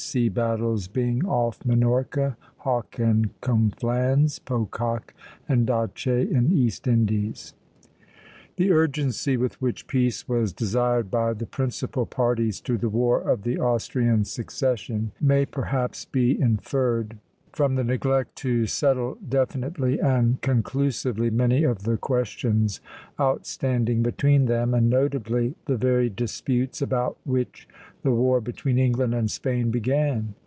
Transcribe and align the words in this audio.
SEA 0.01 0.27
BATTLES: 0.29 0.89
BYNG 0.89 1.25
OFF 1.25 1.63
MINORCA; 1.65 2.35
HAWKE 2.57 2.99
AND 2.99 3.39
CONFLANS; 3.39 4.39
POCOCK 4.39 5.13
AND 5.47 5.67
D'ACHÉ 5.67 6.29
IN 6.29 6.51
EAST 6.51 6.85
INDIES. 6.85 7.53
The 8.57 8.71
urgency 8.73 9.37
with 9.37 9.61
which 9.61 9.87
peace 9.87 10.27
was 10.27 10.51
desired 10.51 11.09
by 11.11 11.31
the 11.33 11.45
principal 11.45 12.05
parties 12.05 12.59
to 12.61 12.77
the 12.77 12.89
War 12.89 13.21
of 13.21 13.43
the 13.43 13.57
Austrian 13.59 14.25
Succession 14.25 15.11
may 15.21 15.45
perhaps 15.45 16.03
be 16.03 16.37
inferred 16.37 17.17
from 17.53 17.75
the 17.75 17.83
neglect 17.83 18.33
to 18.37 18.65
settle 18.65 19.17
definitely 19.27 19.99
and 19.99 20.39
conclusively 20.39 21.29
many 21.29 21.65
of 21.65 21.83
the 21.83 21.97
questions 21.97 22.79
outstanding 23.19 24.01
between 24.01 24.45
them, 24.45 24.73
and 24.73 24.89
notably 24.89 25.53
the 25.65 25.75
very 25.75 26.09
disputes 26.09 26.81
about 26.81 27.17
which 27.25 27.67
the 28.03 28.11
war 28.11 28.39
between 28.39 28.79
England 28.79 29.13
and 29.13 29.29
Spain 29.29 29.69
began. 29.69 30.33